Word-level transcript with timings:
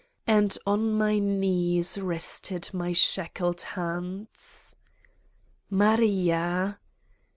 And 0.25 0.57
on 0.65 0.97
my 0.97 1.19
knees 1.19 1.99
rested 1.99 2.71
my 2.73 2.91
shackled 2.91 3.61
hands. 3.61 4.75
"Maria!" 5.69 6.79